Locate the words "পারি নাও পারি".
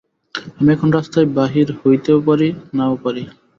2.27-3.23